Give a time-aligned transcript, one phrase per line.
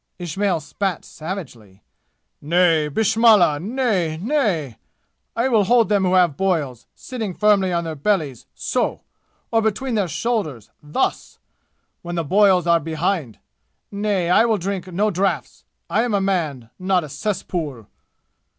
[0.17, 1.83] Ismail spat savagely.
[2.41, 2.87] "Nay!
[2.87, 3.59] Bismillah!
[3.59, 4.77] Nay, nay!
[5.35, 9.01] I will hold them who have boils, sitting firmly on their bellies so
[9.51, 11.37] or between their shoulders thus
[12.01, 13.37] when the boils are behind!
[13.91, 15.65] Nay, I will drink no draughts!
[15.87, 17.85] I am a man, not a cess pool!"